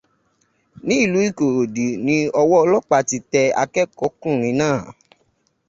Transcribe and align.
Ní 0.87 0.95
ìlú 1.03 1.19
Ìkòròdú 1.27 1.85
ni 2.05 2.15
ọwọ́ 2.41 2.59
ọlọ́pàá 2.63 3.03
ti 3.09 3.17
tẹ 3.31 3.41
akẹ́kọ̀ọ́ 3.61 4.13
kùnrin 4.21 4.57
náà. 4.59 4.77